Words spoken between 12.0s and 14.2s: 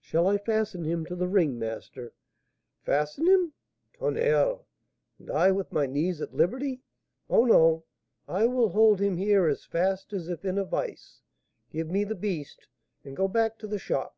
the beast, and go back to the shop."